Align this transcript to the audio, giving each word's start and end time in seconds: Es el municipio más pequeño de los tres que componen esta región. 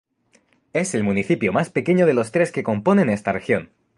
Es 0.73 0.95
el 0.95 1.03
municipio 1.03 1.53
más 1.53 1.69
pequeño 1.69 2.07
de 2.07 2.15
los 2.15 2.31
tres 2.31 2.51
que 2.51 2.63
componen 2.63 3.11
esta 3.11 3.31
región. 3.33 3.69